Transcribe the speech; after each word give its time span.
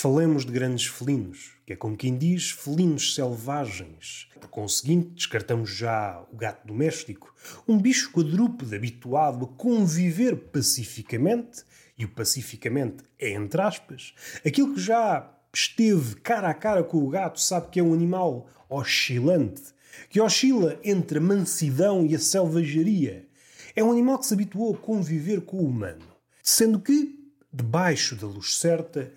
falemos 0.00 0.46
de 0.46 0.52
grandes 0.52 0.86
felinos, 0.86 1.52
que 1.66 1.74
é 1.74 1.76
como 1.76 1.94
quem 1.94 2.16
diz, 2.16 2.52
felinos 2.52 3.14
selvagens. 3.14 4.28
Por 4.40 4.48
conseguinte, 4.48 5.10
descartamos 5.10 5.68
já 5.68 6.24
o 6.32 6.36
gato 6.36 6.66
doméstico, 6.66 7.34
um 7.68 7.76
bicho 7.76 8.10
quadrúpede 8.10 8.74
habituado 8.74 9.44
a 9.44 9.48
conviver 9.48 10.34
pacificamente, 10.36 11.64
e 11.98 12.06
o 12.06 12.08
pacificamente 12.08 13.04
é 13.18 13.32
entre 13.32 13.60
aspas, 13.60 14.14
aquilo 14.44 14.72
que 14.72 14.80
já 14.80 15.30
esteve 15.52 16.16
cara 16.16 16.48
a 16.48 16.54
cara 16.54 16.82
com 16.82 16.96
o 17.04 17.10
gato 17.10 17.38
sabe 17.38 17.68
que 17.68 17.78
é 17.78 17.82
um 17.82 17.92
animal 17.92 18.48
oscilante, 18.70 19.64
que 20.08 20.18
oscila 20.18 20.80
entre 20.82 21.18
a 21.18 21.20
mansidão 21.22 22.06
e 22.06 22.14
a 22.14 22.18
selvageria. 22.18 23.28
É 23.76 23.84
um 23.84 23.92
animal 23.92 24.18
que 24.18 24.26
se 24.26 24.32
habituou 24.32 24.74
a 24.74 24.78
conviver 24.78 25.42
com 25.42 25.58
o 25.58 25.66
humano, 25.66 26.06
sendo 26.42 26.80
que, 26.80 27.18
debaixo 27.52 28.16
da 28.16 28.26
luz 28.26 28.56
certa, 28.56 29.12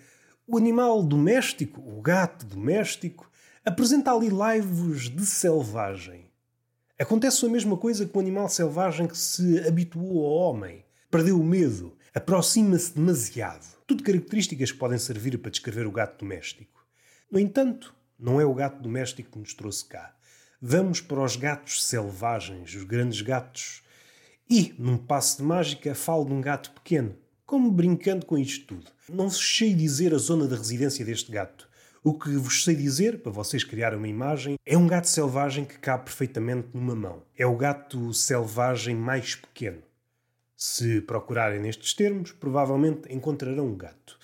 o 0.46 0.58
animal 0.58 1.02
doméstico, 1.02 1.80
o 1.80 2.00
gato 2.02 2.44
doméstico, 2.44 3.30
apresenta 3.64 4.12
ali 4.12 4.28
laivos 4.28 5.08
de 5.08 5.24
selvagem. 5.24 6.26
Acontece 6.98 7.44
a 7.44 7.48
mesma 7.48 7.76
coisa 7.76 8.06
com 8.06 8.18
o 8.18 8.22
animal 8.22 8.48
selvagem 8.48 9.06
que 9.06 9.16
se 9.16 9.66
habituou 9.66 10.24
ao 10.24 10.32
homem, 10.32 10.84
perdeu 11.10 11.40
o 11.40 11.44
medo, 11.44 11.96
aproxima-se 12.14 12.94
demasiado. 12.94 13.64
Tudo 13.86 14.04
características 14.04 14.70
que 14.70 14.78
podem 14.78 14.98
servir 14.98 15.38
para 15.38 15.50
descrever 15.50 15.86
o 15.86 15.92
gato 15.92 16.20
doméstico. 16.20 16.86
No 17.30 17.38
entanto, 17.38 17.94
não 18.18 18.40
é 18.40 18.44
o 18.44 18.54
gato 18.54 18.82
doméstico 18.82 19.32
que 19.32 19.38
nos 19.38 19.54
trouxe 19.54 19.84
cá. 19.86 20.14
Vamos 20.60 21.00
para 21.00 21.22
os 21.22 21.36
gatos 21.36 21.84
selvagens, 21.84 22.74
os 22.74 22.84
grandes 22.84 23.20
gatos. 23.22 23.82
E, 24.48 24.74
num 24.78 24.96
passo 24.96 25.38
de 25.38 25.42
mágica, 25.42 25.94
falo 25.94 26.26
de 26.26 26.32
um 26.32 26.40
gato 26.40 26.70
pequeno, 26.70 27.16
como 27.46 27.70
brincando 27.70 28.26
com 28.26 28.38
isto 28.38 28.66
tudo. 28.66 28.90
Não 29.08 29.28
vos 29.28 29.56
sei 29.56 29.74
dizer 29.74 30.14
a 30.14 30.18
zona 30.18 30.46
de 30.46 30.54
residência 30.54 31.04
deste 31.04 31.30
gato. 31.30 31.68
O 32.02 32.18
que 32.18 32.30
vos 32.36 32.64
sei 32.64 32.74
dizer, 32.74 33.22
para 33.22 33.32
vocês 33.32 33.64
criarem 33.64 33.98
uma 33.98 34.08
imagem, 34.08 34.56
é 34.66 34.76
um 34.76 34.86
gato 34.86 35.08
selvagem 35.08 35.64
que 35.64 35.78
cabe 35.78 36.04
perfeitamente 36.04 36.68
numa 36.74 36.94
mão. 36.94 37.22
É 37.36 37.46
o 37.46 37.56
gato 37.56 38.12
selvagem 38.12 38.94
mais 38.94 39.34
pequeno. 39.34 39.82
Se 40.56 41.00
procurarem 41.00 41.60
nestes 41.60 41.94
termos, 41.94 42.32
provavelmente 42.32 43.12
encontrarão 43.12 43.68
um 43.68 43.76
gato. 43.76 44.18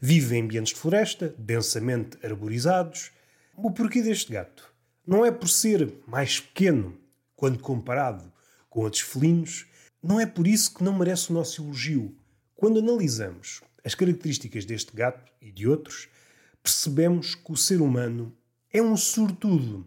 Vive 0.00 0.36
em 0.36 0.42
ambientes 0.42 0.72
de 0.74 0.80
floresta, 0.80 1.34
densamente 1.38 2.18
arborizados. 2.24 3.10
O 3.54 3.70
porquê 3.70 4.02
deste 4.02 4.32
gato? 4.32 4.72
Não 5.06 5.24
é 5.24 5.30
por 5.30 5.48
ser 5.48 5.92
mais 6.06 6.40
pequeno 6.40 6.98
quando 7.34 7.58
comparado 7.58 8.32
com 8.68 8.80
outros 8.80 9.02
felinos, 9.02 9.66
não 10.02 10.20
é 10.20 10.26
por 10.26 10.46
isso 10.46 10.74
que 10.74 10.84
não 10.84 10.98
merece 10.98 11.30
o 11.30 11.34
nosso 11.34 11.62
elogio. 11.62 12.14
Quando 12.56 12.78
analisamos 12.78 13.60
as 13.84 13.94
características 13.94 14.64
deste 14.64 14.96
gato 14.96 15.30
e 15.42 15.52
de 15.52 15.68
outros, 15.68 16.08
percebemos 16.62 17.34
que 17.34 17.52
o 17.52 17.56
ser 17.56 17.82
humano 17.82 18.34
é 18.72 18.80
um 18.80 18.96
sortudo. 18.96 19.86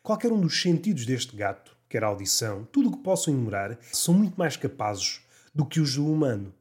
Qualquer 0.00 0.30
um 0.30 0.40
dos 0.40 0.62
sentidos 0.62 1.04
deste 1.04 1.34
gato, 1.34 1.76
quer 1.88 2.04
a 2.04 2.06
audição, 2.06 2.68
tudo 2.70 2.88
o 2.88 2.92
que 2.92 3.02
possam 3.02 3.34
enumerar, 3.34 3.76
são 3.92 4.14
muito 4.14 4.36
mais 4.36 4.56
capazes 4.56 5.22
do 5.52 5.66
que 5.66 5.80
os 5.80 5.96
do 5.96 6.06
humano. 6.06 6.54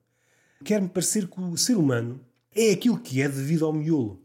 Quer-me 0.65 0.89
parecer 0.89 1.27
que 1.27 1.39
o 1.39 1.55
ser 1.55 1.77
humano 1.77 2.19
é 2.51 2.71
aquilo 2.71 2.99
que 2.99 3.21
é 3.21 3.29
devido 3.29 3.63
ao 3.63 3.73
miolo. 3.73 4.23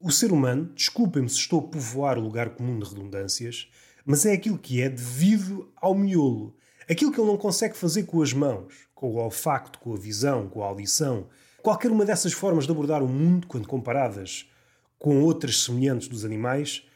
O 0.00 0.10
ser 0.10 0.32
humano, 0.32 0.72
desculpem-me 0.74 1.28
se 1.28 1.36
estou 1.36 1.60
a 1.60 1.68
povoar 1.68 2.16
o 2.16 2.22
lugar 2.22 2.50
comum 2.50 2.78
de 2.78 2.88
redundâncias, 2.88 3.68
mas 4.02 4.24
é 4.24 4.32
aquilo 4.32 4.56
que 4.56 4.80
é 4.80 4.88
devido 4.88 5.70
ao 5.76 5.94
miolo. 5.94 6.56
Aquilo 6.90 7.12
que 7.12 7.20
ele 7.20 7.28
não 7.28 7.36
consegue 7.36 7.76
fazer 7.76 8.04
com 8.04 8.22
as 8.22 8.32
mãos, 8.32 8.88
com 8.94 9.10
o 9.10 9.16
olfacto, 9.16 9.78
com 9.78 9.92
a 9.92 9.98
visão, 9.98 10.48
com 10.48 10.62
a 10.62 10.66
audição, 10.66 11.28
qualquer 11.62 11.90
uma 11.90 12.04
dessas 12.04 12.32
formas 12.32 12.64
de 12.64 12.70
abordar 12.70 13.02
o 13.02 13.08
mundo, 13.08 13.46
quando 13.46 13.68
comparadas 13.68 14.50
com 14.98 15.22
outras 15.22 15.62
semelhantes 15.64 16.08
dos 16.08 16.24
animais, 16.24 16.86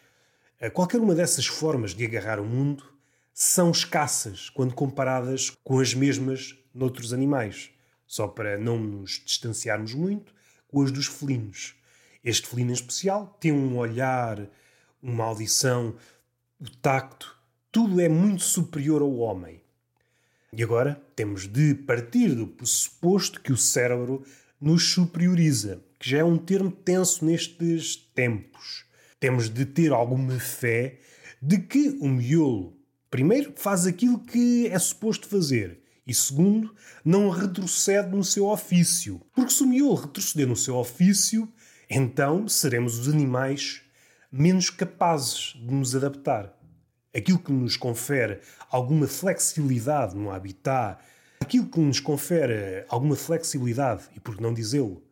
eh, 0.59 0.71
qualquer 0.71 0.99
uma 0.99 1.15
dessas 1.15 1.47
formas 1.47 1.95
de 1.95 2.07
agarrar 2.07 2.41
o 2.41 2.45
mundo 2.45 2.85
são 3.35 3.71
escassas 3.71 4.49
quando 4.49 4.75
comparadas 4.75 5.51
com 5.63 5.79
as 5.79 5.93
mesmas 5.93 6.57
noutros 6.75 7.13
animais. 7.13 7.71
Só 8.07 8.27
para 8.27 8.57
não 8.57 8.79
nos 8.79 9.23
distanciarmos 9.25 9.95
muito 9.95 10.33
com 10.69 10.83
as 10.83 10.91
dos 10.91 11.07
felinos. 11.07 11.75
Este 12.25 12.47
felino 12.47 12.71
em 12.71 12.75
especial 12.75 13.37
tem 13.39 13.53
um 13.53 13.77
olhar, 13.77 14.49
uma 15.03 15.25
audição, 15.25 15.95
o 16.59 16.71
tacto, 16.79 17.37
tudo 17.71 18.01
é 18.01 18.09
muito 18.09 18.43
superior 18.43 19.03
ao 19.03 19.17
homem. 19.17 19.62
E 20.55 20.63
agora 20.63 21.03
temos 21.17 21.49
de 21.49 21.75
partir 21.75 22.35
do 22.35 22.47
pressuposto 22.47 23.41
que 23.41 23.53
o 23.53 23.57
cérebro 23.57 24.23
nos 24.61 24.93
superioriza, 24.93 25.83
que 25.99 26.11
já 26.11 26.19
é 26.19 26.25
um 26.25 26.37
termo 26.37 26.71
tenso 26.71 27.25
nestes 27.25 27.97
tempos. 27.97 28.85
Temos 29.19 29.49
de 29.49 29.65
ter 29.65 29.93
alguma 29.93 30.39
fé 30.39 30.99
de 31.41 31.59
que 31.59 31.97
o 32.03 32.07
miolo, 32.07 32.77
primeiro, 33.11 33.55
faz 33.57 33.87
aquilo 33.87 34.19
que 34.19 34.67
é 34.67 34.79
suposto 34.79 35.27
fazer 35.27 35.81
e, 36.07 36.13
segundo, 36.13 36.75
não 37.03 37.31
retrocede 37.31 38.15
no 38.15 38.23
seu 38.23 38.45
ofício. 38.45 39.23
Porque 39.35 39.55
se 39.55 39.63
o 39.63 39.67
miolo 39.67 39.95
retroceder 39.95 40.47
no 40.47 40.57
seu 40.57 40.77
ofício, 40.77 41.51
então 41.89 42.47
seremos 42.47 42.99
os 42.99 43.09
animais 43.09 43.81
menos 44.31 44.69
capazes 44.69 45.55
de 45.55 45.73
nos 45.73 45.97
adaptar 45.97 46.62
aquilo 47.15 47.39
que 47.39 47.53
nos 47.53 47.77
confere 47.77 48.41
alguma 48.71 49.07
flexibilidade 49.07 50.17
no 50.17 50.31
habitat, 50.31 50.99
aquilo 51.41 51.67
que 51.67 51.81
nos 51.81 52.01
confere 52.01 52.85
alguma 52.89 53.17
flexibilidade, 53.17 54.05
e 54.17 54.21
por 54.21 54.37
que 54.37 54.43
não 54.43 54.55
dizê-lo, 54.55 55.03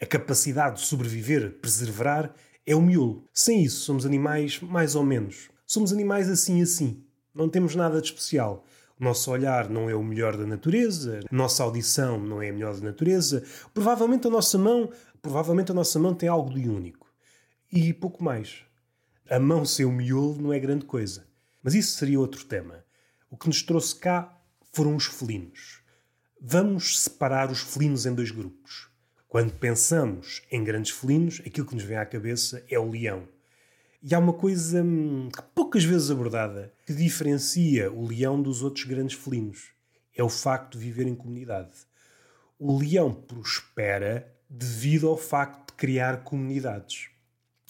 a 0.00 0.06
capacidade 0.06 0.80
de 0.80 0.86
sobreviver, 0.86 1.52
preservar, 1.60 2.34
é 2.66 2.74
o 2.74 2.80
miolo. 2.80 3.28
Sem 3.32 3.62
isso, 3.62 3.82
somos 3.82 4.04
animais 4.04 4.60
mais 4.60 4.94
ou 4.94 5.04
menos. 5.04 5.50
Somos 5.66 5.92
animais 5.92 6.28
assim 6.28 6.62
assim. 6.62 7.04
Não 7.34 7.48
temos 7.48 7.74
nada 7.74 8.00
de 8.00 8.08
especial. 8.08 8.64
O 8.98 9.04
nosso 9.04 9.30
olhar 9.30 9.68
não 9.68 9.90
é 9.90 9.94
o 9.94 10.02
melhor 10.02 10.36
da 10.36 10.46
natureza, 10.46 11.20
a 11.30 11.34
nossa 11.34 11.62
audição 11.62 12.18
não 12.18 12.40
é 12.40 12.50
a 12.50 12.52
melhor 12.52 12.74
da 12.74 12.80
natureza. 12.80 13.42
Provavelmente 13.72 14.26
a 14.26 14.30
nossa 14.30 14.56
mão, 14.56 14.90
provavelmente 15.20 15.70
a 15.72 15.74
nossa 15.74 15.98
mão 15.98 16.14
tem 16.14 16.28
algo 16.28 16.54
de 16.54 16.68
único. 16.68 17.06
E 17.72 17.92
pouco 17.92 18.22
mais. 18.22 18.62
A 19.28 19.40
mão 19.40 19.64
sem 19.64 19.84
o 19.84 19.92
miolo 19.92 20.40
não 20.40 20.52
é 20.52 20.60
grande 20.60 20.84
coisa. 20.84 21.26
Mas 21.64 21.74
isso 21.74 21.96
seria 21.96 22.20
outro 22.20 22.44
tema. 22.44 22.84
O 23.30 23.38
que 23.38 23.46
nos 23.48 23.62
trouxe 23.62 23.96
cá 23.96 24.38
foram 24.70 24.94
os 24.94 25.06
felinos. 25.06 25.80
Vamos 26.38 27.00
separar 27.00 27.50
os 27.50 27.60
felinos 27.60 28.04
em 28.04 28.14
dois 28.14 28.30
grupos. 28.30 28.90
Quando 29.26 29.54
pensamos 29.54 30.42
em 30.50 30.62
grandes 30.62 30.92
felinos, 30.92 31.40
aquilo 31.40 31.66
que 31.66 31.74
nos 31.74 31.82
vem 31.82 31.96
à 31.96 32.04
cabeça 32.04 32.62
é 32.68 32.78
o 32.78 32.90
leão. 32.90 33.26
E 34.02 34.14
há 34.14 34.18
uma 34.18 34.34
coisa 34.34 34.82
hum, 34.84 35.30
poucas 35.54 35.82
vezes 35.82 36.10
abordada 36.10 36.70
que 36.86 36.92
diferencia 36.92 37.90
o 37.90 38.06
leão 38.06 38.42
dos 38.42 38.62
outros 38.62 38.84
grandes 38.84 39.16
felinos. 39.16 39.70
É 40.14 40.22
o 40.22 40.28
facto 40.28 40.76
de 40.76 40.84
viver 40.84 41.06
em 41.06 41.14
comunidade. 41.14 41.72
O 42.58 42.78
leão 42.78 43.14
prospera 43.14 44.30
devido 44.50 45.08
ao 45.08 45.16
facto 45.16 45.68
de 45.70 45.78
criar 45.78 46.24
comunidades. 46.24 47.08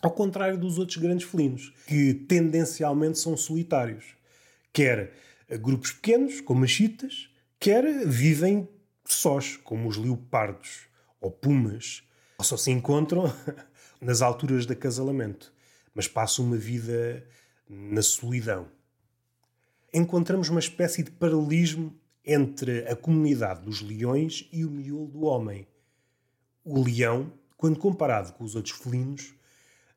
Ao 0.05 0.11
contrário 0.11 0.59
dos 0.59 0.77
outros 0.77 0.99
grandes 0.99 1.27
felinos, 1.27 1.73
que 1.87 2.13
tendencialmente 2.13 3.19
são 3.19 3.35
solitários. 3.39 4.05
Quer 4.71 5.15
grupos 5.63 5.93
pequenos, 5.93 6.43
como 6.43 6.63
as 6.63 6.71
chitas, 6.71 7.31
quer 7.59 8.07
vivem 8.07 8.69
sós, 9.03 9.57
como 9.57 9.89
os 9.89 9.97
leopardos 9.97 10.81
ou 11.19 11.31
pumas, 11.31 12.03
ou 12.37 12.45
só 12.45 12.55
se 12.55 12.71
encontram 12.71 13.35
nas 13.99 14.21
alturas 14.21 14.67
de 14.67 14.75
acasalamento, 14.75 15.51
mas 15.95 16.07
passam 16.07 16.45
uma 16.45 16.59
vida 16.59 17.27
na 17.67 18.03
solidão. 18.03 18.69
Encontramos 19.91 20.51
uma 20.51 20.61
espécie 20.61 21.03
de 21.03 21.13
paralelismo 21.13 21.99
entre 22.23 22.87
a 22.87 22.95
comunidade 22.95 23.63
dos 23.63 23.81
leões 23.81 24.47
e 24.53 24.67
o 24.67 24.71
miolo 24.71 25.07
do 25.07 25.23
homem. 25.23 25.67
O 26.63 26.85
leão, 26.85 27.33
quando 27.57 27.79
comparado 27.79 28.35
com 28.35 28.45
os 28.45 28.55
outros 28.55 28.77
felinos, 28.77 29.33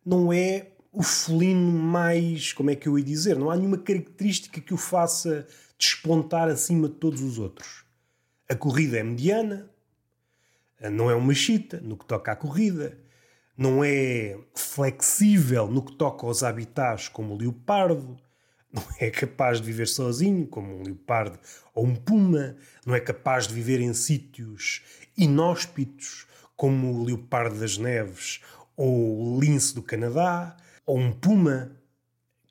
não 0.08 0.32
é 0.32 0.68
o 0.90 1.04
felino 1.04 1.70
mais. 1.70 2.54
Como 2.54 2.70
é 2.70 2.76
que 2.76 2.88
eu 2.88 2.98
ia 2.98 3.04
dizer? 3.04 3.38
Não 3.38 3.52
há 3.52 3.58
nenhuma 3.58 3.78
característica 3.78 4.62
que 4.62 4.74
o 4.74 4.78
faça 4.78 5.46
despontar 5.78 6.48
acima 6.48 6.88
de 6.88 6.96
todos 6.96 7.22
os 7.22 7.38
outros. 7.38 7.84
A 8.50 8.56
corrida 8.56 8.98
é 8.98 9.04
mediana, 9.04 9.70
não 10.90 11.12
é 11.12 11.16
uma 11.16 11.34
chita 11.34 11.82
no 11.82 11.98
que 11.98 12.06
toca 12.06 12.32
à 12.32 12.36
corrida, 12.38 12.98
não 13.58 13.84
é 13.84 14.40
flexível 14.56 15.68
no 15.68 15.84
que 15.84 15.92
toca 15.98 16.26
aos 16.26 16.42
habitats 16.42 17.10
como 17.10 17.34
o 17.34 17.38
leopardo, 17.38 18.18
não 18.72 18.84
é 19.02 19.10
capaz 19.10 19.60
de 19.60 19.66
viver 19.66 19.88
sozinho 19.88 20.48
como 20.48 20.80
um 20.80 20.84
leopardo 20.84 21.38
ou 21.74 21.86
um 21.86 21.96
puma, 21.96 22.56
não 22.86 22.96
é 22.96 23.02
capaz 23.02 23.48
de 23.48 23.54
viver 23.54 23.82
em 23.82 23.94
sítios 23.94 24.82
inóspitos 25.18 26.26
como 26.56 26.94
o 26.94 27.04
leopardo 27.04 27.60
das 27.60 27.78
neves 27.78 28.42
ou 28.78 29.36
o 29.36 29.40
lince 29.40 29.74
do 29.74 29.82
Canadá, 29.82 30.56
ou 30.86 30.98
um 30.98 31.12
puma, 31.12 31.72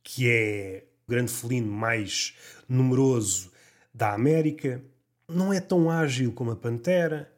que 0.03 0.29
é 0.29 0.85
o 1.07 1.11
grande 1.11 1.33
felino 1.33 1.71
mais 1.71 2.35
numeroso 2.69 3.53
da 3.95 4.13
América, 4.13 4.83
não 5.29 5.53
é 5.53 5.61
tão 5.61 5.89
ágil 5.89 6.33
como 6.33 6.51
a 6.51 6.57
pantera. 6.57 7.33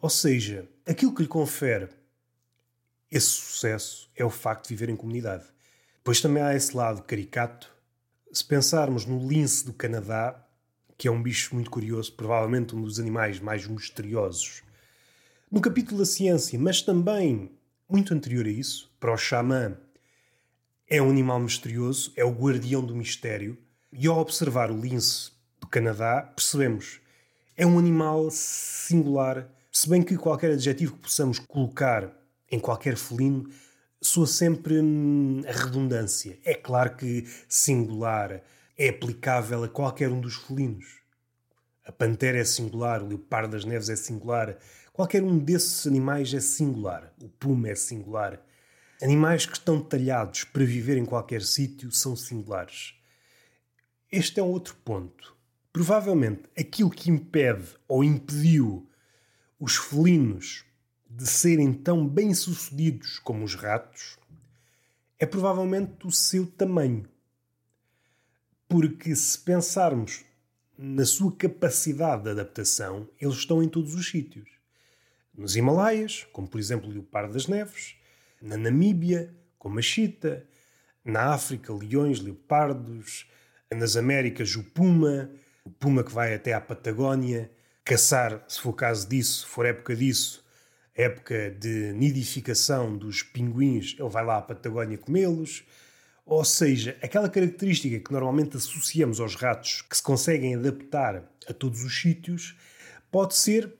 Ou 0.00 0.10
seja, 0.10 0.68
aquilo 0.84 1.14
que 1.14 1.22
lhe 1.22 1.28
confere 1.28 1.88
esse 3.10 3.28
sucesso 3.28 4.10
é 4.16 4.24
o 4.24 4.30
facto 4.30 4.64
de 4.68 4.74
viver 4.74 4.90
em 4.90 4.96
comunidade. 4.96 5.44
Depois 5.98 6.20
também 6.20 6.42
há 6.42 6.54
esse 6.54 6.76
lado 6.76 7.02
caricato. 7.02 7.72
Se 8.32 8.44
pensarmos 8.44 9.06
no 9.06 9.28
lince 9.28 9.64
do 9.64 9.72
Canadá, 9.72 10.44
que 10.98 11.06
é 11.06 11.10
um 11.10 11.22
bicho 11.22 11.54
muito 11.54 11.70
curioso, 11.70 12.12
provavelmente 12.14 12.74
um 12.74 12.82
dos 12.82 12.98
animais 12.98 13.38
mais 13.38 13.66
misteriosos. 13.66 14.62
No 15.50 15.60
capítulo 15.60 15.98
da 15.98 16.06
ciência, 16.06 16.58
mas 16.58 16.80
também 16.80 17.50
muito 17.92 18.14
anterior 18.14 18.46
a 18.46 18.50
isso, 18.50 18.90
para 18.98 19.12
o 19.12 19.16
xamã, 19.18 19.76
é 20.88 21.00
um 21.00 21.10
animal 21.10 21.38
misterioso, 21.38 22.10
é 22.16 22.24
o 22.24 22.32
guardião 22.32 22.84
do 22.84 22.96
mistério. 22.96 23.58
E 23.92 24.06
ao 24.06 24.18
observar 24.18 24.70
o 24.70 24.80
lince 24.80 25.30
do 25.60 25.66
Canadá, 25.66 26.22
percebemos 26.34 27.00
é 27.54 27.66
um 27.66 27.78
animal 27.78 28.30
singular, 28.30 29.46
se 29.70 29.88
bem 29.88 30.02
que 30.02 30.16
qualquer 30.16 30.52
adjetivo 30.52 30.94
que 30.94 31.02
possamos 31.02 31.38
colocar 31.38 32.10
em 32.50 32.58
qualquer 32.58 32.96
felino 32.96 33.48
soa 34.00 34.26
sempre 34.26 34.80
hum, 34.80 35.42
a 35.46 35.52
redundância. 35.52 36.38
É 36.44 36.54
claro 36.54 36.96
que 36.96 37.26
singular 37.46 38.42
é 38.76 38.88
aplicável 38.88 39.64
a 39.64 39.68
qualquer 39.68 40.08
um 40.08 40.20
dos 40.20 40.36
felinos. 40.36 41.02
A 41.84 41.92
pantera 41.92 42.38
é 42.38 42.44
singular, 42.44 43.02
o 43.02 43.08
leopardo 43.08 43.52
das 43.52 43.64
neves 43.66 43.90
é 43.90 43.96
singular, 43.96 44.56
qualquer 44.92 45.22
um 45.22 45.38
desses 45.38 45.86
animais 45.86 46.32
é 46.34 46.40
singular. 46.40 47.12
O 47.22 47.28
puma 47.28 47.68
é 47.68 47.74
singular. 47.74 48.40
Animais 49.00 49.46
que 49.46 49.54
estão 49.54 49.80
talhados 49.80 50.44
para 50.44 50.64
viver 50.64 50.96
em 50.96 51.04
qualquer 51.04 51.42
sítio 51.42 51.90
são 51.90 52.14
singulares. 52.14 52.94
Este 54.10 54.38
é 54.38 54.42
um 54.42 54.50
outro 54.50 54.76
ponto. 54.84 55.36
Provavelmente 55.72 56.42
aquilo 56.56 56.90
que 56.90 57.10
impede 57.10 57.68
ou 57.88 58.04
impediu 58.04 58.88
os 59.58 59.76
felinos 59.76 60.64
de 61.08 61.26
serem 61.26 61.72
tão 61.72 62.06
bem-sucedidos 62.06 63.18
como 63.18 63.44
os 63.44 63.54
ratos 63.54 64.18
é 65.18 65.26
provavelmente 65.26 66.06
o 66.06 66.10
seu 66.10 66.46
tamanho. 66.46 67.08
Porque 68.68 69.14
se 69.14 69.38
pensarmos 69.38 70.24
na 70.76 71.04
sua 71.04 71.30
capacidade 71.36 72.24
de 72.24 72.30
adaptação, 72.30 73.08
eles 73.20 73.36
estão 73.36 73.62
em 73.62 73.68
todos 73.68 73.94
os 73.94 74.10
sítios. 74.10 74.48
Nos 75.36 75.56
Himalaias, 75.56 76.26
como 76.32 76.46
por 76.46 76.60
exemplo 76.60 76.88
o 76.88 76.92
leopardo 76.92 77.32
das 77.32 77.46
neves, 77.46 77.96
na 78.40 78.56
Namíbia, 78.56 79.34
como 79.58 79.78
a 79.78 79.82
chita, 79.82 80.46
na 81.04 81.32
África, 81.32 81.72
leões, 81.72 82.20
leopardos, 82.20 83.26
nas 83.72 83.96
Américas, 83.96 84.54
o 84.56 84.62
puma, 84.62 85.30
o 85.64 85.70
puma 85.70 86.04
que 86.04 86.12
vai 86.12 86.34
até 86.34 86.52
à 86.52 86.60
Patagónia, 86.60 87.50
caçar, 87.84 88.44
se 88.46 88.60
for 88.60 88.72
caso 88.74 89.08
disso, 89.08 89.46
for 89.46 89.64
época 89.64 89.96
disso, 89.96 90.44
época 90.94 91.50
de 91.50 91.92
nidificação 91.92 92.96
dos 92.96 93.22
pinguins, 93.22 93.96
ele 93.98 94.08
vai 94.08 94.24
lá 94.24 94.38
à 94.38 94.42
Patagónia 94.42 94.98
comê-los. 94.98 95.64
Ou 96.24 96.44
seja, 96.44 96.96
aquela 97.02 97.28
característica 97.28 97.98
que 97.98 98.12
normalmente 98.12 98.56
associamos 98.56 99.18
aos 99.18 99.34
ratos 99.34 99.82
que 99.82 99.96
se 99.96 100.02
conseguem 100.02 100.54
adaptar 100.54 101.28
a 101.48 101.52
todos 101.52 101.82
os 101.82 102.00
sítios 102.00 102.56
pode 103.10 103.34
ser, 103.34 103.72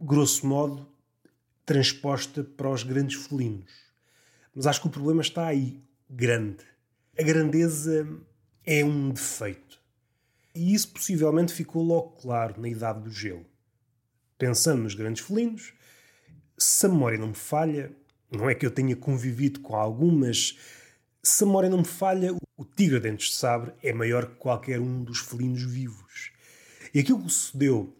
grosso 0.00 0.46
modo, 0.46 0.86
transposta 1.64 2.44
para 2.44 2.70
os 2.70 2.82
grandes 2.82 3.26
felinos. 3.26 3.70
Mas 4.54 4.66
acho 4.66 4.80
que 4.80 4.86
o 4.86 4.90
problema 4.90 5.20
está 5.20 5.46
aí, 5.46 5.82
grande. 6.08 6.64
A 7.18 7.22
grandeza 7.22 8.08
é 8.64 8.84
um 8.84 9.10
defeito. 9.10 9.80
E 10.54 10.74
isso 10.74 10.88
possivelmente 10.88 11.52
ficou 11.52 11.82
logo 11.82 12.10
claro 12.20 12.60
na 12.60 12.68
Idade 12.68 13.02
do 13.02 13.10
Gelo. 13.10 13.44
Pensando 14.38 14.82
nos 14.82 14.94
grandes 14.94 15.24
felinos, 15.24 15.72
se 16.58 16.86
a 16.86 16.88
memória 16.88 17.18
não 17.18 17.28
me 17.28 17.34
falha, 17.34 17.92
não 18.30 18.48
é 18.48 18.54
que 18.54 18.64
eu 18.64 18.70
tenha 18.70 18.96
convivido 18.96 19.60
com 19.60 19.76
algumas 19.76 20.56
se 21.26 21.42
a 21.42 21.46
memória 21.46 21.68
não 21.68 21.78
me 21.78 21.84
falha, 21.84 22.32
o 22.56 22.64
tigre 22.64 23.00
dentes 23.00 23.30
de 23.30 23.34
sabre 23.34 23.72
é 23.82 23.92
maior 23.92 24.26
que 24.26 24.36
qualquer 24.36 24.80
um 24.80 25.02
dos 25.02 25.18
felinos 25.18 25.60
vivos. 25.60 26.30
E 26.94 27.00
aquilo 27.00 27.20
que 27.20 27.30
sucedeu 27.30 27.92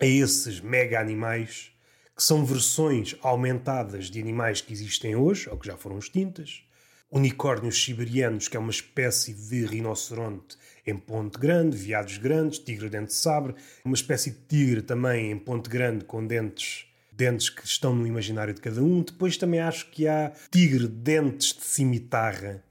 a 0.00 0.06
esses 0.06 0.60
mega 0.60 1.00
animais, 1.00 1.70
que 2.16 2.22
são 2.22 2.44
versões 2.44 3.16
aumentadas 3.22 4.10
de 4.10 4.20
animais 4.20 4.60
que 4.60 4.72
existem 4.72 5.16
hoje, 5.16 5.48
ou 5.48 5.58
que 5.58 5.66
já 5.66 5.76
foram 5.76 5.98
extintas, 5.98 6.62
unicórnios 7.10 7.82
siberianos, 7.82 8.48
que 8.48 8.56
é 8.56 8.60
uma 8.60 8.70
espécie 8.70 9.32
de 9.32 9.66
rinoceronte 9.66 10.56
em 10.86 10.96
ponte 10.96 11.38
grande, 11.38 11.76
veados 11.76 12.18
grandes, 12.18 12.58
tigre 12.58 12.90
dente 12.90 13.06
de 13.08 13.14
sabre, 13.14 13.54
uma 13.84 13.94
espécie 13.94 14.30
de 14.30 14.38
tigre 14.48 14.82
também 14.82 15.30
em 15.30 15.38
ponte 15.38 15.70
grande 15.70 16.04
com 16.04 16.26
dentes 16.26 16.86
dentes 17.16 17.48
que 17.48 17.64
estão 17.64 17.94
no 17.94 18.06
imaginário 18.06 18.52
de 18.52 18.60
cada 18.60 18.82
um. 18.82 19.02
Depois 19.02 19.36
também 19.36 19.60
acho 19.60 19.88
que 19.90 20.08
há 20.08 20.32
tigre 20.50 20.88
dentes 20.88 21.54
de 21.54 21.64
cimitarra, 21.64 22.62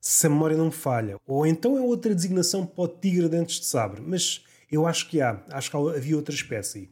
se 0.00 0.26
a 0.26 0.30
memória 0.30 0.56
não 0.56 0.66
me 0.66 0.72
falha. 0.72 1.16
Ou 1.26 1.46
então 1.46 1.76
é 1.76 1.80
outra 1.80 2.14
designação 2.14 2.64
para 2.64 2.84
o 2.84 2.88
tigre 2.88 3.28
dentes 3.28 3.60
de 3.60 3.66
sabre, 3.66 4.00
mas 4.00 4.44
eu 4.70 4.86
acho 4.86 5.08
que 5.08 5.20
há, 5.20 5.42
acho 5.50 5.70
que 5.70 5.76
havia 5.76 6.16
outra 6.16 6.34
espécie. 6.34 6.90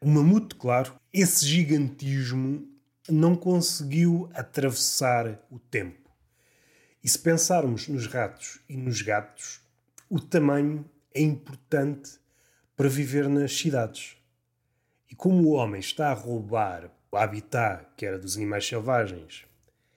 O 0.00 0.08
mamute, 0.08 0.54
claro, 0.54 0.94
esse 1.12 1.46
gigantismo 1.46 2.66
não 3.08 3.34
conseguiu 3.36 4.30
atravessar 4.34 5.38
o 5.50 5.58
tempo. 5.58 6.10
E 7.02 7.08
se 7.08 7.18
pensarmos 7.18 7.88
nos 7.88 8.06
ratos 8.06 8.60
e 8.68 8.76
nos 8.76 9.02
gatos, 9.02 9.60
o 10.08 10.20
tamanho 10.20 10.84
é 11.14 11.22
importante 11.22 12.18
para 12.76 12.88
viver 12.88 13.28
nas 13.28 13.56
cidades. 13.56 14.16
E 15.10 15.14
como 15.14 15.42
o 15.42 15.52
homem 15.52 15.80
está 15.80 16.10
a 16.10 16.14
roubar 16.14 16.90
o 17.10 17.16
habitat 17.16 17.86
que 17.96 18.06
era 18.06 18.18
dos 18.18 18.36
animais 18.36 18.66
selvagens, 18.66 19.44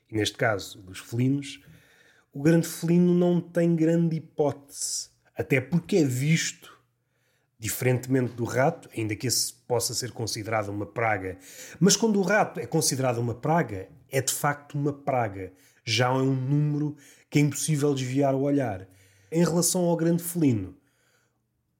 e 0.10 0.16
neste 0.16 0.38
caso 0.38 0.82
dos 0.82 1.00
felinos, 1.00 1.64
o 2.34 2.42
grande 2.42 2.68
felino 2.68 3.14
não 3.14 3.40
tem 3.40 3.76
grande 3.76 4.16
hipótese, 4.16 5.10
até 5.36 5.62
porque 5.62 5.98
é 5.98 6.04
visto, 6.04 6.73
diferentemente 7.64 8.34
do 8.34 8.44
rato, 8.44 8.90
ainda 8.94 9.16
que 9.16 9.26
esse 9.26 9.54
possa 9.54 9.94
ser 9.94 10.12
considerado 10.12 10.68
uma 10.68 10.86
praga. 10.86 11.38
Mas 11.80 11.96
quando 11.96 12.20
o 12.20 12.22
rato 12.22 12.60
é 12.60 12.66
considerado 12.66 13.20
uma 13.20 13.34
praga, 13.34 13.88
é 14.12 14.20
de 14.20 14.34
facto 14.34 14.78
uma 14.78 14.92
praga. 14.92 15.54
Já 15.86 16.10
é 16.10 16.12
um 16.12 16.36
número 16.36 16.98
que 17.30 17.40
é 17.40 17.42
impossível 17.42 17.94
desviar 17.94 18.36
o 18.36 18.42
olhar. 18.42 18.86
Em 19.32 19.46
relação 19.46 19.86
ao 19.86 19.96
grande 19.96 20.22
felino, 20.22 20.76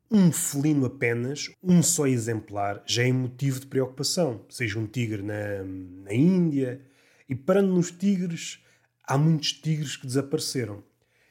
um 0.10 0.32
felino 0.32 0.86
apenas, 0.86 1.52
um 1.62 1.84
só 1.84 2.08
exemplar, 2.08 2.82
já 2.86 3.04
é 3.04 3.12
motivo 3.12 3.60
de 3.60 3.68
preocupação. 3.68 4.46
Seja 4.48 4.80
um 4.80 4.88
tigre 4.88 5.22
na, 5.22 5.66
na 6.06 6.14
Índia. 6.14 6.80
E 7.28 7.36
parando 7.36 7.74
nos 7.74 7.92
tigres, 7.92 8.64
há 9.04 9.18
muitos 9.18 9.52
tigres 9.52 9.98
que 9.98 10.08
desapareceram. 10.08 10.82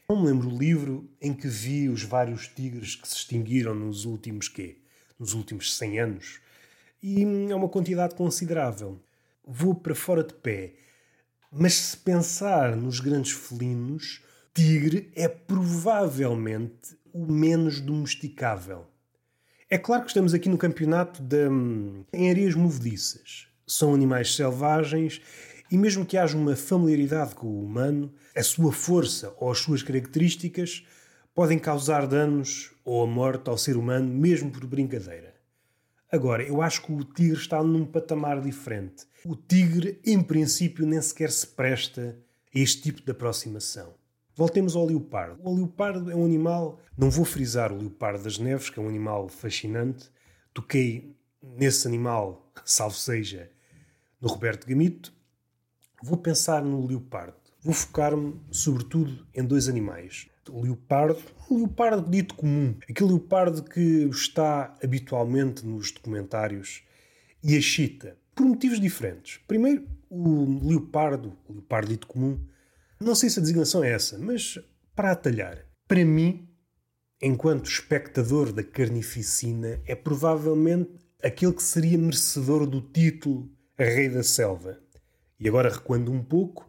Não 0.09 0.21
me 0.21 0.26
lembro 0.26 0.49
o 0.49 0.59
livro 0.59 1.09
em 1.21 1.32
que 1.32 1.49
vi 1.49 1.88
os 1.88 2.02
vários 2.02 2.49
tigres 2.49 2.94
que 2.94 3.09
se 3.09 3.16
extinguiram 3.16 3.75
nos 3.75 4.04
últimos 4.04 4.49
quê? 4.49 4.78
Nos 5.18 5.32
últimos 5.32 5.76
100 5.76 6.00
anos. 6.00 6.40
E 7.02 7.23
é 7.23 7.54
uma 7.54 7.68
quantidade 7.68 8.14
considerável. 8.14 9.00
Vou 9.44 9.75
para 9.75 9.94
fora 9.94 10.23
de 10.23 10.35
pé. 10.35 10.75
Mas 11.50 11.75
se 11.75 11.97
pensar 11.97 12.76
nos 12.76 13.00
grandes 13.00 13.32
felinos, 13.32 14.23
tigre 14.54 15.11
é 15.14 15.28
provavelmente 15.28 16.97
o 17.12 17.26
menos 17.30 17.80
domesticável. 17.80 18.87
É 19.68 19.78
claro 19.78 20.02
que 20.02 20.09
estamos 20.09 20.35
aqui 20.35 20.49
no 20.49 20.59
campeonato 20.59 21.23
de, 21.23 21.49
em 22.12 22.30
areias 22.30 22.54
movediças. 22.54 23.49
São 23.66 23.94
animais 23.94 24.35
selvagens 24.35 25.21
e 25.73 25.79
mesmo 25.79 26.05
que 26.05 26.19
haja 26.19 26.37
uma 26.37 26.55
familiaridade 26.55 27.35
com 27.35 27.47
o 27.47 27.64
humano, 27.64 28.12
a 28.37 28.43
sua 28.43 28.71
força 28.71 29.35
ou 29.38 29.50
as 29.50 29.59
suas 29.59 29.83
características 29.83 30.87
podem 31.35 31.59
causar 31.59 32.07
danos 32.07 32.71
ou 32.85 33.02
a 33.02 33.07
morte 33.07 33.49
ao 33.49 33.57
ser 33.57 33.79
humano, 33.79 34.07
mesmo 34.07 34.50
por 34.50 34.67
brincadeira. 34.67 35.35
Agora, 36.11 36.43
eu 36.43 36.61
acho 36.61 36.83
que 36.83 36.93
o 36.93 37.02
tigre 37.02 37.38
está 37.38 37.62
num 37.62 37.87
patamar 37.87 38.38
diferente. 38.43 39.07
O 39.25 39.35
tigre, 39.35 39.99
em 40.05 40.23
princípio, 40.23 40.87
nem 40.87 41.00
sequer 41.00 41.31
se 41.31 41.47
presta 41.47 42.19
a 42.55 42.59
este 42.59 42.83
tipo 42.83 43.00
de 43.00 43.11
aproximação. 43.11 43.95
Voltemos 44.37 44.76
ao 44.76 44.85
leopardo. 44.85 45.41
O 45.43 45.55
leopardo 45.55 46.11
é 46.11 46.14
um 46.14 46.26
animal, 46.26 46.81
não 46.99 47.09
vou 47.09 47.25
frisar 47.25 47.73
o 47.73 47.79
leopardo 47.79 48.25
das 48.25 48.38
neves, 48.38 48.69
que 48.69 48.79
é 48.79 48.83
um 48.83 48.88
animal 48.88 49.26
fascinante. 49.26 50.11
Toquei 50.52 51.17
nesse 51.43 51.88
animal, 51.88 52.52
salvo 52.62 52.95
seja, 52.95 53.50
no 54.21 54.29
Roberto 54.29 54.67
Gamito, 54.67 55.14
Vou 56.02 56.16
pensar 56.16 56.62
no 56.62 56.85
leopardo. 56.87 57.37
Vou 57.62 57.73
focar-me, 57.73 58.40
sobretudo, 58.50 59.25
em 59.32 59.44
dois 59.44 59.68
animais. 59.68 60.28
O 60.50 60.62
leopardo, 60.62 61.23
o 61.49 61.59
leopardo 61.59 62.11
dito 62.11 62.35
comum, 62.35 62.76
aquele 62.90 63.11
leopardo 63.11 63.62
que 63.62 64.09
está 64.11 64.75
habitualmente 64.82 65.64
nos 65.64 65.92
documentários, 65.92 66.82
e 67.44 67.56
a 67.56 67.61
chita, 67.61 68.16
por 68.35 68.44
motivos 68.44 68.80
diferentes. 68.80 69.38
Primeiro, 69.47 69.87
o 70.11 70.66
leopardo, 70.66 71.38
o 71.49 71.52
leopardo 71.52 71.90
dito 71.90 72.09
comum, 72.09 72.44
não 73.00 73.14
sei 73.14 73.30
se 73.30 73.38
a 73.38 73.42
designação 73.42 73.85
é 73.85 73.92
essa, 73.92 74.18
mas 74.18 74.59
para 74.97 75.12
atalhar, 75.12 75.64
para 75.87 76.04
mim, 76.04 76.49
enquanto 77.21 77.71
espectador 77.71 78.52
da 78.52 78.64
carnificina, 78.64 79.80
é 79.87 79.94
provavelmente 79.94 80.90
aquele 81.23 81.52
que 81.52 81.62
seria 81.62 81.97
merecedor 81.97 82.66
do 82.66 82.80
título 82.80 83.49
Rei 83.78 84.09
da 84.09 84.25
Selva. 84.25 84.82
E 85.42 85.49
agora 85.49 85.68
recuando 85.68 86.12
um 86.12 86.22
pouco, 86.22 86.68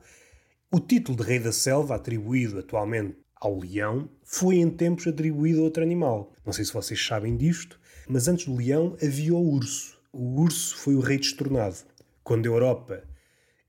o 0.72 0.80
título 0.80 1.16
de 1.16 1.24
Rei 1.24 1.38
da 1.38 1.52
Selva, 1.52 1.94
atribuído 1.94 2.58
atualmente 2.58 3.16
ao 3.36 3.60
leão, 3.60 4.10
foi 4.24 4.56
em 4.56 4.68
tempos 4.68 5.06
atribuído 5.06 5.60
a 5.60 5.64
outro 5.66 5.84
animal. 5.84 6.34
Não 6.44 6.52
sei 6.52 6.66
se 6.66 6.74
vocês 6.74 7.06
sabem 7.06 7.38
disto, 7.38 7.80
mas 8.10 8.28
antes 8.28 8.48
do 8.48 8.56
leão 8.56 8.98
havia 9.00 9.36
o 9.36 9.48
urso. 9.48 10.00
O 10.12 10.42
urso 10.42 10.76
foi 10.76 10.96
o 10.96 11.02
rei 11.02 11.20
destornado. 11.20 11.76
Quando 12.24 12.48
a 12.48 12.50
Europa 12.50 13.04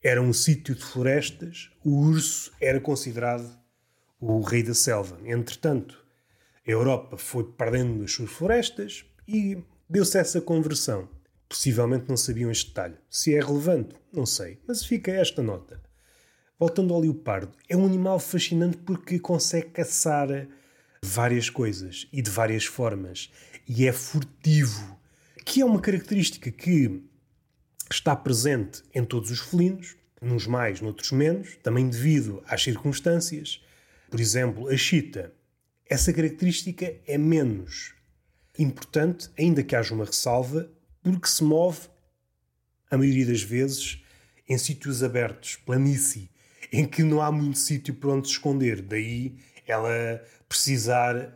era 0.03 0.23
um 0.23 0.33
sítio 0.33 0.75
de 0.75 0.83
florestas, 0.83 1.71
o 1.85 1.91
urso 1.91 2.51
era 2.59 2.81
considerado 2.81 3.55
o 4.19 4.41
rei 4.41 4.63
da 4.63 4.73
selva. 4.73 5.19
Entretanto, 5.27 6.03
a 6.67 6.71
Europa 6.71 7.19
foi 7.19 7.45
perdendo 7.45 8.05
as 8.05 8.13
suas 8.13 8.31
florestas 8.31 9.05
e 9.29 9.59
deu-se 9.87 10.17
essa 10.17 10.41
conversão. 10.41 11.11
Possivelmente 11.55 12.09
não 12.09 12.17
sabiam 12.17 12.51
este 12.51 12.71
detalhe. 12.71 12.97
Se 13.09 13.33
é 13.33 13.41
relevante, 13.41 13.95
não 14.13 14.27
sei, 14.27 14.59
mas 14.67 14.85
fica 14.85 15.13
esta 15.13 15.41
nota. 15.41 15.81
Voltando 16.59 16.93
ao 16.93 17.01
leopardo, 17.01 17.57
é 17.69 17.77
um 17.77 17.87
animal 17.87 18.19
fascinante 18.19 18.77
porque 18.79 19.21
consegue 19.21 19.71
caçar 19.71 20.49
várias 21.01 21.49
coisas 21.49 22.09
e 22.13 22.21
de 22.21 22.29
várias 22.29 22.65
formas 22.65 23.31
e 23.69 23.87
é 23.87 23.93
furtivo, 23.93 24.99
que 25.47 25.61
é 25.61 25.65
uma 25.65 25.81
característica 25.81 26.51
que 26.51 27.05
está 27.89 28.17
presente 28.17 28.83
em 28.93 29.05
todos 29.05 29.31
os 29.31 29.39
felinos, 29.39 29.95
nos 30.21 30.49
mais, 30.49 30.81
noutros 30.81 31.13
menos, 31.13 31.57
também 31.63 31.89
devido 31.89 32.43
às 32.49 32.65
circunstâncias. 32.65 33.65
Por 34.11 34.19
exemplo, 34.19 34.69
a 34.69 34.77
chita. 34.77 35.33
Essa 35.89 36.13
característica 36.13 36.97
é 37.07 37.17
menos 37.17 37.95
importante, 38.59 39.31
ainda 39.39 39.63
que 39.63 39.77
haja 39.77 39.95
uma 39.95 40.05
ressalva, 40.05 40.69
porque 41.05 41.29
se 41.29 41.45
move, 41.45 41.81
a 42.91 42.97
maioria 42.97 43.27
das 43.27 43.43
vezes, 43.43 44.03
em 44.49 44.57
sítios 44.57 45.03
abertos, 45.03 45.57
planície, 45.57 46.31
em 46.73 46.87
que 46.87 47.03
não 47.03 47.21
há 47.21 47.31
muito 47.31 47.59
sítio 47.59 47.95
para 47.95 48.11
onde 48.11 48.27
se 48.27 48.33
esconder. 48.35 48.81
Daí 48.81 49.37
ela 49.67 50.25
precisar 50.49 51.15
de 51.15 51.33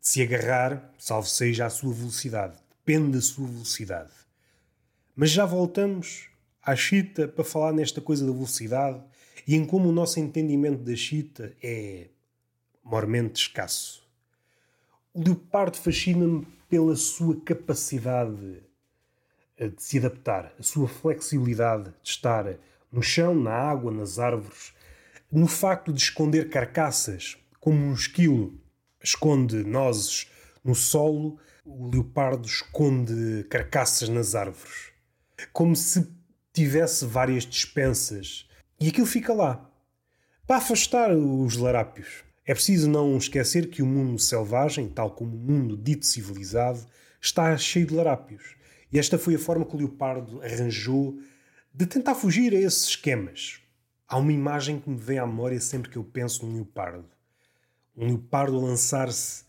se 0.00 0.22
agarrar, 0.22 0.92
salvo 0.98 1.28
seja, 1.28 1.66
à 1.66 1.70
sua 1.70 1.94
velocidade. 1.94 2.58
Depende 2.84 3.12
da 3.12 3.20
sua 3.20 3.46
velocidade. 3.46 4.10
Mas 5.14 5.30
já 5.30 5.46
voltamos 5.46 6.28
à 6.60 6.74
chita 6.74 7.28
para 7.28 7.44
falar 7.44 7.72
nesta 7.72 8.00
coisa 8.00 8.26
da 8.26 8.32
velocidade 8.32 9.00
e 9.46 9.54
em 9.54 9.64
como 9.64 9.88
o 9.88 9.92
nosso 9.92 10.18
entendimento 10.18 10.82
da 10.82 10.96
chita 10.96 11.56
é 11.62 12.08
mormente 12.82 13.42
escasso. 13.42 14.04
O 15.14 15.22
leopardo 15.22 15.76
fascina-me 15.76 16.44
pela 16.68 16.96
sua 16.96 17.40
capacidade 17.40 18.66
de 19.58 19.82
se 19.82 19.98
adaptar, 19.98 20.52
a 20.58 20.62
sua 20.62 20.86
flexibilidade 20.86 21.84
de 22.02 22.10
estar 22.10 22.46
no 22.92 23.02
chão, 23.02 23.34
na 23.34 23.52
água, 23.52 23.90
nas 23.90 24.18
árvores, 24.18 24.74
no 25.30 25.46
facto 25.46 25.92
de 25.92 26.00
esconder 26.00 26.48
carcaças, 26.50 27.36
como 27.58 27.78
um 27.78 27.94
esquilo 27.94 28.60
esconde 29.02 29.64
nozes 29.64 30.30
no 30.64 30.74
solo, 30.74 31.38
o 31.64 31.88
leopardo 31.88 32.46
esconde 32.46 33.44
carcaças 33.48 34.08
nas 34.08 34.34
árvores. 34.34 34.92
Como 35.52 35.76
se 35.76 36.06
tivesse 36.52 37.04
várias 37.04 37.44
dispensas. 37.44 38.48
E 38.80 38.88
aquilo 38.88 39.06
fica 39.06 39.32
lá. 39.32 39.70
Para 40.46 40.56
afastar 40.56 41.12
os 41.12 41.56
larápios. 41.56 42.24
É 42.46 42.54
preciso 42.54 42.88
não 42.88 43.16
esquecer 43.16 43.68
que 43.68 43.82
o 43.82 43.86
mundo 43.86 44.18
selvagem, 44.18 44.88
tal 44.88 45.10
como 45.10 45.36
o 45.36 45.40
mundo 45.40 45.76
dito 45.76 46.06
civilizado, 46.06 46.86
está 47.20 47.56
cheio 47.56 47.86
de 47.86 47.94
larápios. 47.94 48.55
E 48.92 48.98
esta 48.98 49.18
foi 49.18 49.34
a 49.34 49.38
forma 49.38 49.64
que 49.64 49.74
o 49.74 49.78
leopardo 49.78 50.40
arranjou 50.42 51.18
de 51.72 51.86
tentar 51.86 52.14
fugir 52.14 52.54
a 52.54 52.60
esses 52.60 52.88
esquemas. 52.88 53.60
Há 54.08 54.16
uma 54.16 54.32
imagem 54.32 54.78
que 54.78 54.88
me 54.88 54.96
vem 54.96 55.18
à 55.18 55.26
memória 55.26 55.60
sempre 55.60 55.90
que 55.90 55.96
eu 55.98 56.04
penso 56.04 56.46
num 56.46 56.54
leopardo. 56.54 57.08
Um 57.96 58.06
leopardo 58.06 58.56
a 58.56 58.60
lançar-se 58.60 59.44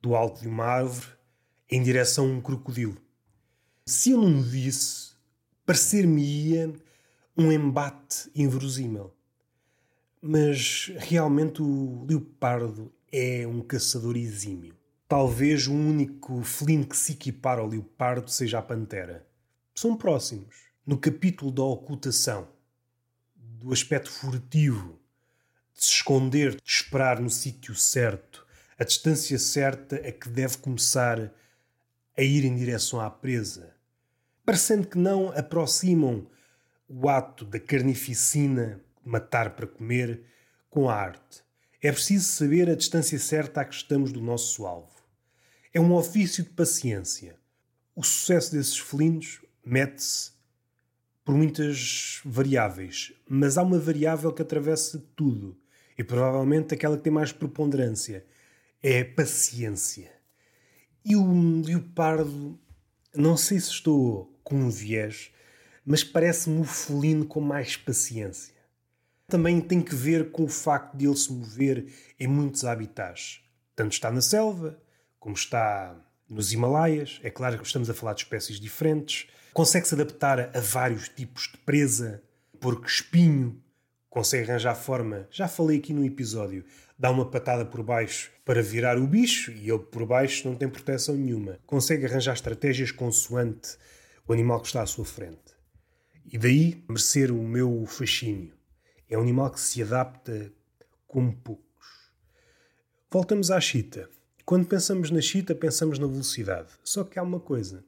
do 0.00 0.14
alto 0.14 0.42
de 0.42 0.48
uma 0.48 0.64
árvore 0.64 1.06
em 1.70 1.82
direção 1.82 2.26
a 2.26 2.28
um 2.28 2.40
crocodilo. 2.40 2.96
Se 3.86 4.10
eu 4.10 4.20
não 4.20 4.42
visse, 4.42 5.12
parecer-me-ia 5.64 6.72
um 7.36 7.50
embate 7.50 8.30
inverosímil. 8.34 9.10
Mas 10.20 10.92
realmente 10.98 11.62
o 11.62 12.04
leopardo 12.06 12.92
é 13.10 13.46
um 13.46 13.60
caçador 13.60 14.16
exímio. 14.16 14.74
Talvez 15.12 15.66
o 15.66 15.74
único 15.74 16.42
felino 16.42 16.86
que 16.86 16.96
se 16.96 17.12
equipara 17.12 17.60
ao 17.60 17.66
leopardo 17.66 18.30
seja 18.30 18.58
a 18.58 18.62
pantera. 18.62 19.26
São 19.74 19.94
próximos 19.94 20.70
no 20.86 20.96
capítulo 20.96 21.52
da 21.52 21.62
ocultação, 21.62 22.48
do 23.36 23.74
aspecto 23.74 24.10
furtivo, 24.10 24.98
de 25.74 25.84
se 25.84 25.90
esconder, 25.90 26.54
de 26.54 26.62
esperar 26.64 27.20
no 27.20 27.28
sítio 27.28 27.74
certo, 27.74 28.46
a 28.78 28.84
distância 28.84 29.38
certa 29.38 29.96
a 29.96 30.10
que 30.12 30.30
deve 30.30 30.56
começar 30.56 31.30
a 32.16 32.22
ir 32.22 32.46
em 32.46 32.56
direção 32.56 32.98
à 32.98 33.10
presa, 33.10 33.76
parecendo 34.46 34.86
que 34.86 34.96
não 34.96 35.28
aproximam 35.36 36.26
o 36.88 37.06
ato 37.06 37.44
da 37.44 37.60
carnificina, 37.60 38.80
matar 39.04 39.50
para 39.56 39.66
comer, 39.66 40.24
com 40.70 40.88
a 40.88 40.94
arte. 40.94 41.42
É 41.82 41.92
preciso 41.92 42.24
saber 42.32 42.70
a 42.70 42.74
distância 42.74 43.18
certa 43.18 43.60
a 43.60 43.64
que 43.66 43.74
estamos 43.74 44.10
do 44.10 44.22
nosso 44.22 44.64
alvo. 44.64 45.01
É 45.74 45.80
um 45.80 45.94
ofício 45.94 46.44
de 46.44 46.50
paciência. 46.50 47.34
O 47.94 48.02
sucesso 48.02 48.52
desses 48.52 48.78
felinos 48.78 49.40
mete-se 49.64 50.32
por 51.24 51.34
muitas 51.34 52.20
variáveis, 52.24 53.12
mas 53.26 53.56
há 53.56 53.62
uma 53.62 53.78
variável 53.78 54.32
que 54.32 54.42
atravessa 54.42 55.02
tudo 55.16 55.56
e 55.96 56.04
provavelmente 56.04 56.74
aquela 56.74 56.96
que 56.96 57.04
tem 57.04 57.12
mais 57.12 57.32
preponderância 57.32 58.26
é 58.82 59.00
a 59.00 59.14
paciência. 59.14 60.12
E 61.04 61.16
o 61.16 61.62
leopardo, 61.62 62.58
não 63.14 63.36
sei 63.36 63.58
se 63.58 63.70
estou 63.70 64.38
com 64.44 64.56
um 64.56 64.68
viés, 64.68 65.30
mas 65.86 66.04
parece-me 66.04 66.60
o 66.60 66.64
felino 66.64 67.24
com 67.24 67.40
mais 67.40 67.76
paciência. 67.76 68.54
Também 69.26 69.60
tem 69.60 69.80
que 69.80 69.94
ver 69.94 70.32
com 70.32 70.44
o 70.44 70.48
facto 70.48 70.96
de 70.96 71.06
ele 71.06 71.16
se 71.16 71.32
mover 71.32 71.86
em 72.20 72.26
muitos 72.26 72.64
habitats. 72.64 73.40
Tanto 73.74 73.92
está 73.92 74.10
na 74.10 74.20
selva, 74.20 74.81
como 75.22 75.36
está 75.36 75.96
nos 76.28 76.52
Himalaias. 76.52 77.20
É 77.22 77.30
claro 77.30 77.56
que 77.58 77.64
estamos 77.64 77.88
a 77.88 77.94
falar 77.94 78.14
de 78.14 78.22
espécies 78.22 78.58
diferentes 78.58 79.28
consegue-se 79.52 79.94
adaptar 79.94 80.50
a 80.56 80.60
vários 80.60 81.08
tipos 81.08 81.48
de 81.52 81.58
presa, 81.58 82.22
porco 82.58 82.86
espinho, 82.86 83.62
consegue 84.08 84.50
arranjar 84.50 84.74
forma, 84.74 85.28
já 85.30 85.46
falei 85.46 85.78
aqui 85.78 85.92
no 85.92 86.04
episódio, 86.04 86.64
dá 86.98 87.10
uma 87.10 87.30
patada 87.30 87.64
por 87.64 87.82
baixo 87.82 88.30
para 88.44 88.62
virar 88.62 88.98
o 88.98 89.06
bicho 89.06 89.52
e 89.52 89.68
ele 89.68 89.78
por 89.78 90.06
baixo 90.06 90.48
não 90.48 90.56
tem 90.56 90.68
proteção 90.68 91.14
nenhuma. 91.14 91.58
Consegue 91.66 92.06
arranjar 92.06 92.34
estratégias 92.34 92.90
consoante 92.90 93.76
o 94.26 94.32
animal 94.32 94.60
que 94.60 94.68
está 94.68 94.82
à 94.82 94.86
sua 94.86 95.04
frente. 95.04 95.52
E 96.30 96.38
daí 96.38 96.82
merecer 96.88 97.30
o 97.30 97.42
meu 97.42 97.84
fascínio. 97.86 98.54
É 99.08 99.18
um 99.18 99.22
animal 99.22 99.50
que 99.50 99.60
se 99.60 99.82
adapta 99.82 100.50
como 101.06 101.34
poucos. 101.36 102.10
Voltamos 103.10 103.50
à 103.50 103.60
chita. 103.60 104.08
Quando 104.44 104.66
pensamos 104.66 105.10
na 105.10 105.20
chita, 105.20 105.54
pensamos 105.54 105.98
na 105.98 106.06
velocidade. 106.06 106.68
Só 106.82 107.04
que 107.04 107.18
há 107.18 107.22
uma 107.22 107.40
coisa 107.40 107.84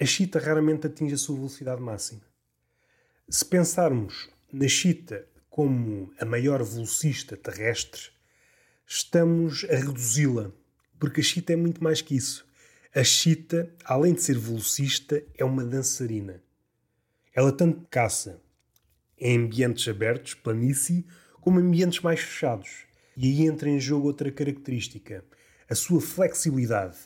a 0.00 0.06
chita 0.06 0.38
raramente 0.38 0.86
atinge 0.86 1.12
a 1.12 1.18
sua 1.18 1.36
velocidade 1.36 1.82
máxima. 1.82 2.22
Se 3.28 3.44
pensarmos 3.44 4.30
na 4.50 4.66
chita 4.66 5.26
como 5.50 6.10
a 6.18 6.24
maior 6.24 6.64
velocista 6.64 7.36
terrestre, 7.36 8.08
estamos 8.86 9.66
a 9.68 9.76
reduzi-la, 9.76 10.52
porque 10.98 11.20
a 11.20 11.24
chita 11.24 11.52
é 11.52 11.56
muito 11.56 11.84
mais 11.84 12.00
que 12.00 12.16
isso. 12.16 12.46
A 12.94 13.04
chita, 13.04 13.70
além 13.84 14.14
de 14.14 14.22
ser 14.22 14.38
velocista, 14.38 15.22
é 15.36 15.44
uma 15.44 15.66
dançarina. 15.66 16.42
Ela 17.34 17.52
tanto 17.52 17.86
caça 17.90 18.40
em 19.18 19.36
ambientes 19.36 19.86
abertos, 19.86 20.32
planície, 20.32 21.06
como 21.42 21.60
em 21.60 21.62
ambientes 21.62 22.00
mais 22.00 22.20
fechados. 22.20 22.86
E 23.22 23.26
aí 23.26 23.46
entra 23.46 23.68
em 23.68 23.78
jogo 23.78 24.06
outra 24.06 24.32
característica: 24.32 25.22
a 25.68 25.74
sua 25.74 26.00
flexibilidade 26.00 26.96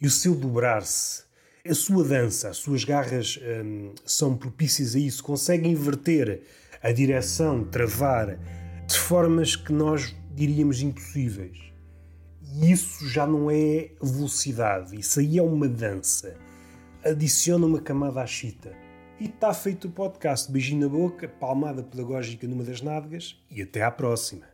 e 0.00 0.06
o 0.06 0.10
seu 0.10 0.32
dobrar-se 0.32 1.24
a 1.68 1.74
sua 1.74 2.02
dança, 2.04 2.48
as 2.48 2.56
suas 2.56 2.84
garras 2.84 3.38
hum, 3.42 3.92
são 4.06 4.36
propícias 4.36 4.94
a 4.94 4.98
isso, 4.98 5.22
conseguem 5.22 5.72
inverter 5.72 6.42
a 6.82 6.90
direção, 6.90 7.64
travar 7.64 8.38
de 8.86 8.98
formas 8.98 9.56
que 9.56 9.72
nós 9.72 10.16
diríamos 10.34 10.80
impossíveis. 10.80 11.58
E 12.54 12.72
isso 12.72 13.06
já 13.08 13.26
não 13.26 13.50
é 13.50 13.90
velocidade, 14.00 14.98
isso 14.98 15.20
aí 15.20 15.36
é 15.36 15.42
uma 15.42 15.68
dança. 15.68 16.34
Adiciona 17.04 17.66
uma 17.66 17.80
camada 17.80 18.22
à 18.22 18.26
chita. 18.26 18.72
E 19.18 19.26
está 19.26 19.52
feito 19.52 19.88
o 19.88 19.90
podcast. 19.90 20.50
Beijinho 20.50 20.80
na 20.80 20.88
boca, 20.88 21.28
palmada 21.28 21.82
pedagógica 21.82 22.46
numa 22.46 22.64
das 22.64 22.80
nádegas 22.80 23.36
e 23.50 23.60
até 23.60 23.82
à 23.82 23.90
próxima. 23.90 24.49